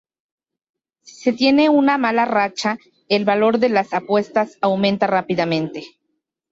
Si 1.03 1.13
se 1.13 1.31
tiene 1.33 1.69
una 1.69 1.99
mala 1.99 2.25
racha, 2.25 2.79
el 3.07 3.23
valor 3.23 3.59
de 3.59 3.69
las 3.69 3.93
apuestas 3.93 4.57
aumenta 4.59 5.05
rápidamente. 5.05 5.85